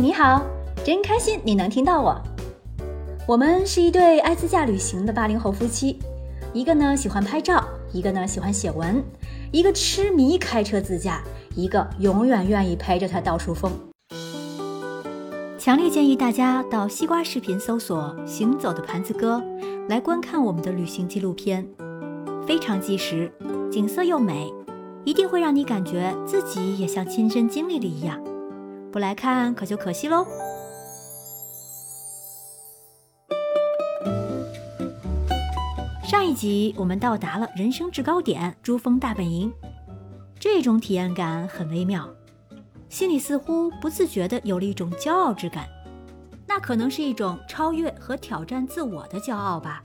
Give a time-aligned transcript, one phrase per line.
[0.00, 0.40] 你好，
[0.84, 2.16] 真开心你能听到我。
[3.26, 5.98] 我们是一对爱自驾旅行的八零后夫妻，
[6.52, 9.02] 一个呢喜欢拍照，一个呢喜欢写文，
[9.50, 11.20] 一个痴迷开车自驾，
[11.56, 13.72] 一个永远愿意陪着他到处疯。
[15.58, 19.42] 强烈建议大家到西瓜视频搜索“行走的盘子哥”
[19.90, 21.68] 来观看我们的旅行纪录片，
[22.46, 23.32] 非常纪实，
[23.68, 24.48] 景色又美，
[25.04, 28.16] 一定会让你感觉自己也像亲身经历了一样。
[28.90, 30.26] 不来看可就可惜喽。
[36.04, 39.52] 上一集我们到达了人生制高点珠峰大本营，
[40.40, 42.08] 这种体验感很微妙，
[42.88, 45.68] 心里似乎不自觉的有了一种骄傲之感，
[46.46, 49.82] 那可能是一种超越和挑战自我的骄傲吧。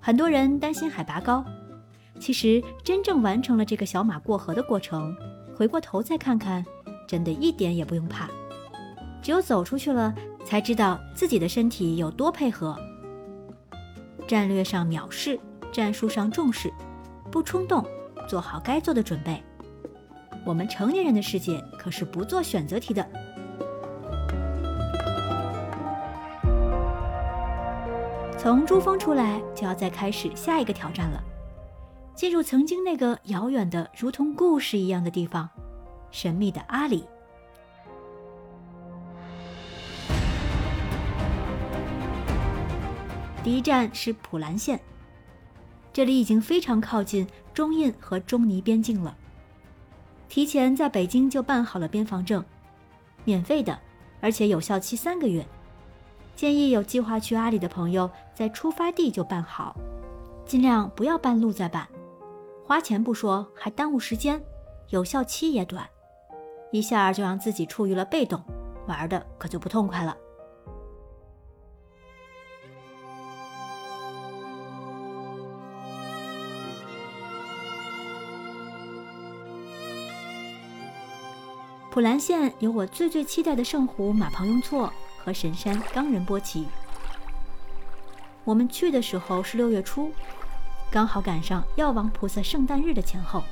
[0.00, 1.44] 很多人担心海拔高，
[2.18, 5.16] 其实真正完成了这个小马过河的过程，
[5.56, 6.64] 回过头再看看，
[7.06, 8.28] 真的一点也不用怕。
[9.22, 12.78] 只有走出去了，才知道自己的身体有多配合。
[14.26, 15.38] 战略上藐视，
[15.72, 16.72] 战术上重视，
[17.30, 17.84] 不冲动，
[18.28, 19.42] 做好该做的准备。
[20.44, 23.06] 我们成年人的世界可是不做选择题的。
[28.36, 31.22] 从珠峰出来，就要再开始下一个挑战了，
[32.14, 35.48] 进入曾经那个遥远的如同故事一样的地方——
[36.14, 37.04] 神秘的阿里。
[43.42, 44.80] 第一站是普兰县，
[45.92, 49.16] 这里已经非常靠近中印和中尼边境了。
[50.28, 52.44] 提前在北京就办好了边防证，
[53.24, 53.76] 免费的，
[54.20, 55.44] 而且有效期三个月。
[56.36, 59.76] 建议有计划去阿里的朋友在出发地就办好，
[60.46, 61.88] 尽量不要半路再办，
[62.64, 64.40] 花钱不说，还耽误时间，
[64.90, 65.86] 有效期也短，
[66.74, 68.42] 一下就让自己处于了被动，
[68.88, 70.16] 玩的可就不痛快了。
[81.92, 86.66] 普兰县有我最最期待的圣湖马旁雍措和神山冈仁波齐。
[88.42, 90.10] 我们去的时候是六月初，
[90.90, 93.44] 刚好赶上药王菩萨圣诞日的前后，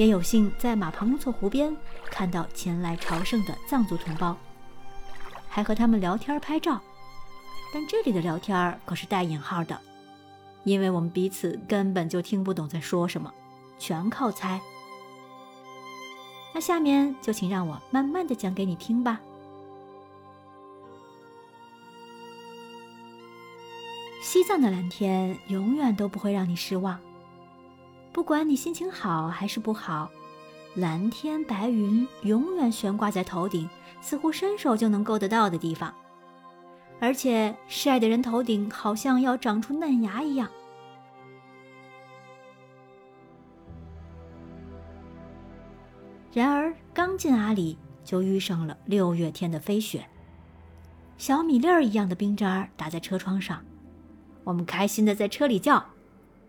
[0.00, 4.34] 也有幸在马旁雍措湖边看到前来朝圣的藏族同胞，
[5.46, 6.80] 还和他们聊天拍照。
[7.70, 9.78] 但这里的聊天可是带引号的，
[10.64, 13.30] 因为我们彼此根本就听不懂在说什么，
[13.78, 14.58] 全靠猜。
[16.54, 19.20] 那下面就请让我慢慢的讲给你听吧。
[24.22, 26.98] 西藏的蓝天永远都不会让你失望，
[28.12, 30.10] 不管你心情好还是不好，
[30.74, 33.68] 蓝天白云永远悬挂在头顶，
[34.00, 35.94] 似乎伸手就能够得到的地方，
[36.98, 40.48] 而且晒的人头顶好像要长出嫩芽一样。
[46.32, 50.06] 然而，刚进阿里就遇上了六月天的飞雪，
[51.16, 53.64] 小米粒儿一样的冰渣打在车窗上，
[54.44, 55.84] 我们开心的在车里叫，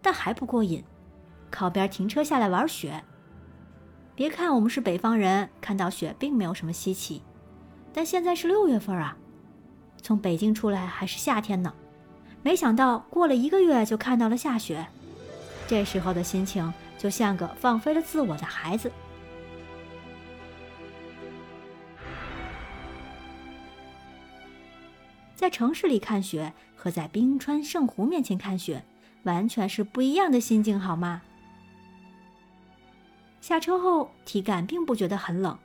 [0.00, 0.84] 但还不过瘾，
[1.54, 3.00] 靠边停车下来玩雪。
[4.16, 7.22] 别看我们是北方人，看到雪并没有什么稀奇，
[7.92, 9.16] 但现在是六月份啊，
[10.02, 11.72] 从北京出来还是夏天呢，
[12.42, 14.84] 没想到过了一个月就看到了下雪，
[15.68, 18.90] 这时候的心情就像个放飞了自我的孩子。
[25.36, 28.84] 在城市里看雪和在冰川圣湖面前看雪，
[29.22, 31.22] 完全是不一样的心境，好吗？
[33.44, 35.58] 下车后体感并不觉得很冷，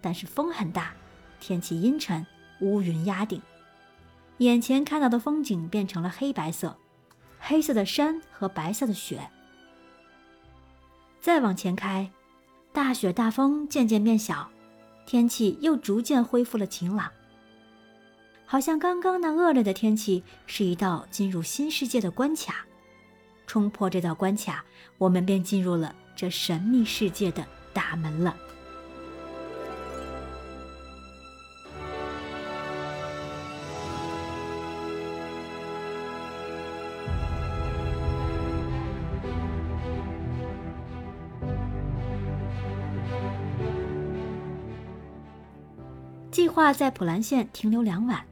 [0.00, 0.94] 但是风很大，
[1.40, 2.26] 天气阴沉，
[2.62, 3.42] 乌云压顶，
[4.38, 6.74] 眼前看到的风景变成了黑白色，
[7.38, 9.28] 黑色的山和白色的雪。
[11.20, 12.10] 再往前开，
[12.72, 14.48] 大雪大风渐渐变小，
[15.04, 17.12] 天气又逐渐恢复了晴朗。
[18.46, 22.64] 好像刚刚那恶劣的天气是一道进入新世界的关卡，
[23.46, 24.64] 冲破这道关卡，
[24.96, 28.36] 我们便进入了这神秘世界的大门了。
[46.32, 48.24] 计划在普兰县停留两晚。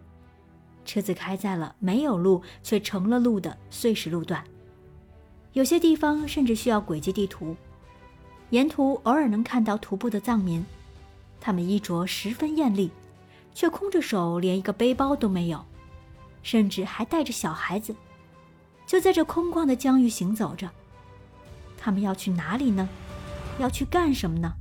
[0.85, 4.43] 车子开在了没有路却成了路的碎石路段，
[5.53, 7.57] 有些地方甚至需要轨迹地图。
[8.51, 10.65] 沿途偶尔能看到徒步的藏民，
[11.41, 12.91] 他们衣着十分艳丽，
[13.53, 15.65] 却空着手，连一个背包都没有，
[16.43, 17.95] 甚至还带着小孩子，
[18.87, 20.71] 就在这空旷的疆域行走着。
[21.77, 22.89] 他们要去哪里呢？
[23.59, 24.55] 要去干什么呢？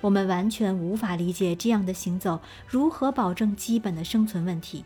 [0.00, 4.82] 我们完全无法理解这样的行走如何保证基本的生存问题，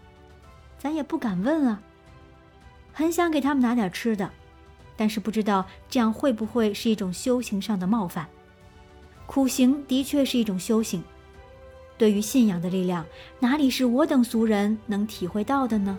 [0.77, 1.81] 咱也不敢问啊。
[2.95, 4.31] 很想给他们拿点吃的，
[4.97, 8.27] 但是不知道这样会不会是一种修行上的冒犯。
[9.27, 11.03] 苦行的确是一种修行，
[11.99, 13.05] 对于信仰的力量，
[13.41, 15.99] 哪里是我等俗人能体会到的呢？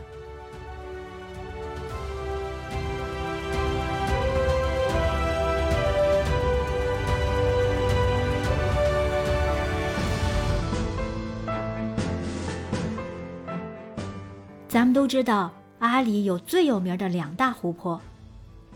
[14.70, 18.00] 咱们都知道，阿里有最有名的两大湖泊，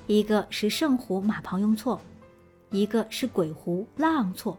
[0.06, 2.00] 一个是圣湖马旁雍措，
[2.72, 4.58] 一个是鬼湖拉昂措。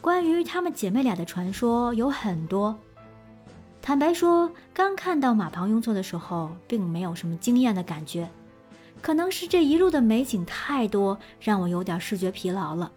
[0.00, 2.76] 关于她们姐妹俩的传说有很多。
[3.80, 8.28] 坦白说，刚看到马旁雍措的时候，并没有什么惊艳的感觉，
[9.00, 12.90] 可能是这一路的美景太多，让我有点视觉疲劳了。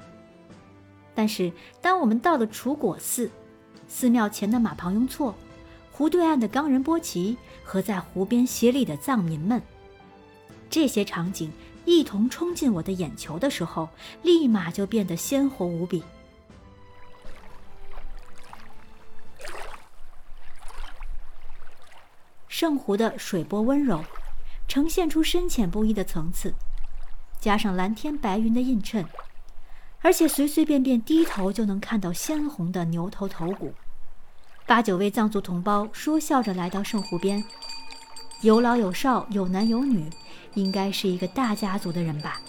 [1.15, 1.51] 但是，
[1.81, 3.29] 当我们到了楚果寺，
[3.87, 5.33] 寺庙前的马旁雍措。
[5.97, 9.59] 湖对岸的冈仁波齐和在湖边歇立的藏民们，
[10.69, 11.51] 这些场景
[11.85, 13.89] 一同冲进我的眼球的时候，
[14.21, 16.03] 立马就变得鲜活无比。
[22.47, 24.03] 圣湖的水波温柔，
[24.67, 26.53] 呈现出深浅不一的层次，
[27.39, 29.03] 加上蓝天白云的映衬，
[30.01, 33.73] 而且随随便便低头就能看到鲜红的牛头头骨。
[34.67, 37.41] 八九位藏族同胞说笑着来到圣湖边，
[38.41, 40.09] 有老有少，有男有女，
[40.55, 42.41] 应该是一个大家族的人吧。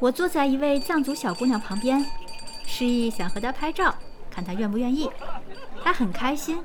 [0.00, 2.04] 我坐在一位藏族小姑娘旁边，
[2.66, 3.94] 示意想和她拍照，
[4.28, 5.08] 看她愿不愿意。
[5.84, 6.60] 她很开心，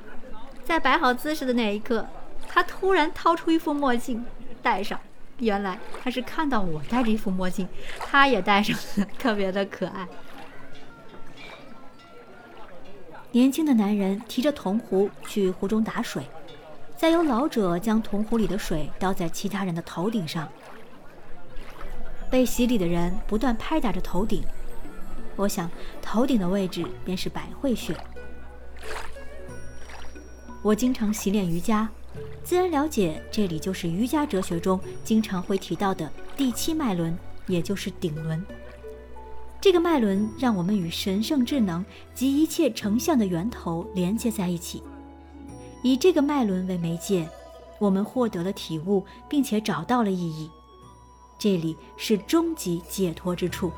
[0.64, 2.04] 在摆好姿势的那一刻，
[2.48, 4.26] 她突然掏出一副墨镜
[4.60, 4.98] 戴上。
[5.38, 7.68] 原来她是看到我戴着一副墨镜，
[8.00, 10.08] 她也戴上了，特别的可爱。
[13.32, 16.26] 年轻的男人提着铜壶去湖中打水，
[16.96, 20.48] 再由老者将铜壶里的水倒在其他人的头顶上。
[22.28, 24.42] 被洗礼的人不断拍打着头顶，
[25.36, 25.70] 我想
[26.02, 27.96] 头顶的位置便是百会穴。
[30.62, 31.88] 我经常习练瑜伽，
[32.42, 37.16] 自然了解这里就是瑜伽哲学中经常会提到的第七脉轮，
[37.46, 38.44] 也就是顶轮。
[39.60, 41.84] 这个脉轮让我们与神圣智能
[42.14, 44.82] 及一切成像的源头连接在一起，
[45.82, 47.28] 以这个脉轮为媒介，
[47.78, 50.50] 我们获得了体悟，并且找到了意义。
[51.38, 53.70] 这里是终极解脱之处。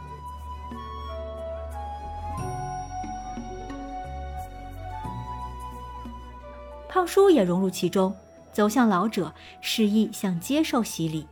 [6.89, 8.15] 胖叔也融入其中，
[8.53, 11.27] 走向老者，示意想接受洗礼。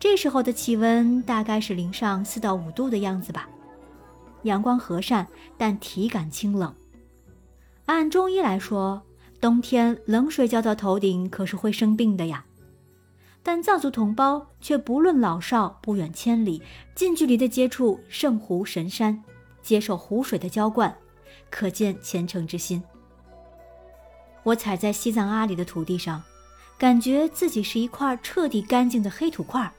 [0.00, 3.48] 这时候的气温大概是零上四到五度的样子吧，
[4.42, 6.72] 阳光和善，但体感清冷。
[7.86, 9.02] 按中医来说，
[9.40, 12.44] 冬天冷水浇到头顶可是会生病的呀。
[13.42, 16.62] 但藏族同胞却不论老少，不远千里，
[16.94, 19.24] 近距离的接触圣湖神山，
[19.62, 20.94] 接受湖水的浇灌，
[21.50, 22.82] 可见虔诚之心。
[24.44, 26.22] 我踩在西藏阿里的土地上，
[26.76, 29.72] 感觉自己是一块彻底干净的黑土块。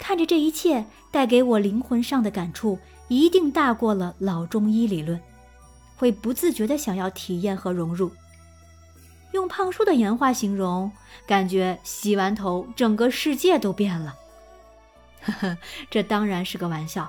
[0.00, 5.20] 看着这一切带给我灵魂上的感触，一定大过了老中医理论，
[5.96, 8.10] 会不自觉的想要体验和融入。
[9.32, 10.90] 用胖叔的原话形容，
[11.26, 14.16] 感觉洗完头，整个世界都变了。
[15.22, 15.58] 呵呵，
[15.90, 17.08] 这当然是个玩笑。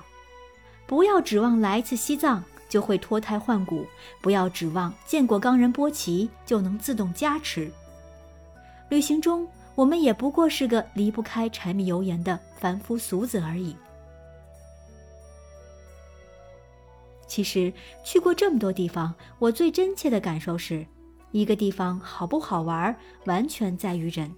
[0.86, 3.86] 不要指望来一次西藏就会脱胎换骨，
[4.20, 7.72] 不要指望见过冈仁波齐就能自动加持。
[8.90, 9.48] 旅行中。
[9.74, 13.74] 我们也不过是个离不开柴米油盐的凡夫俗子而已。
[17.26, 17.72] 其实
[18.04, 20.86] 去过这么多地方，我最真切的感受是，
[21.30, 24.30] 一个地方好不好玩，完全在于人。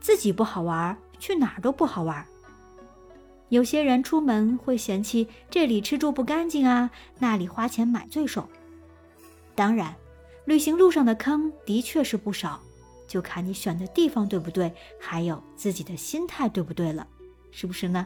[0.00, 2.26] 自己不好玩，去哪儿都不好玩。
[3.50, 8.48] 有些人出门会嫌弃这里吃住不干净啊，那里花钱买罪受。
[9.54, 9.94] 当然，
[10.46, 12.60] 旅行路上的坑的确是不少。
[13.14, 17.06] 就看你选的地方对不对，还有自己的心态对不对了，
[17.52, 18.04] 是不是呢？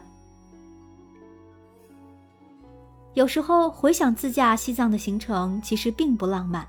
[3.15, 6.67] 有时候回想自驾西藏的行程，其实并不浪漫。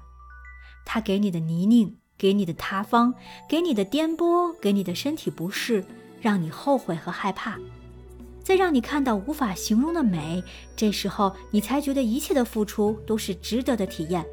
[0.87, 3.13] 它给你的泥泞，给你的塌方，
[3.47, 5.85] 给你的颠簸，给你的身体不适，
[6.19, 7.59] 让你后悔和害怕，
[8.43, 10.43] 再让你看到无法形容的美，
[10.75, 14.25] 这时候你才觉得一切的付出都是值得的体验。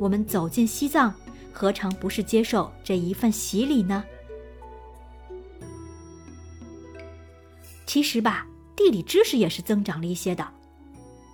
[0.00, 1.14] 我们走进西藏，
[1.54, 4.04] 何尝不是接受这一份洗礼呢？
[7.86, 8.44] 其实吧，
[8.74, 10.46] 地理知识也是增长了一些的。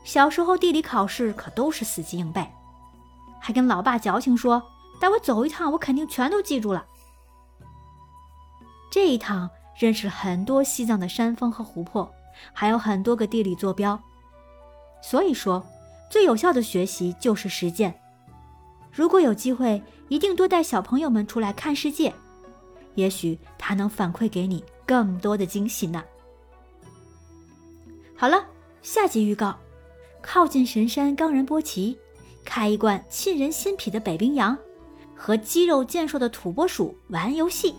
[0.05, 2.47] 小时候地理考试可都是死记硬背，
[3.41, 4.63] 还跟老爸矫情说
[5.01, 6.85] 带我走一趟，我肯定全都记住了。
[8.91, 9.49] 这一趟
[9.79, 12.13] 认识了很多西藏的山峰和湖泊，
[12.53, 13.99] 还有很多个地理坐标。
[15.03, 15.65] 所以说，
[16.11, 18.00] 最有效的学习就是实践。
[18.93, 22.13] 如果有机会，一定多带小朋友们出来看世界，
[22.95, 26.03] 也许他能反馈给你更多的惊喜呢。
[28.17, 28.45] 好了，
[28.83, 29.57] 下集预告：
[30.21, 31.97] 靠近神山冈仁波齐，
[32.45, 34.59] 开一罐沁人心脾的北冰洋，
[35.15, 37.75] 和肌肉健硕的土拨鼠玩游戏。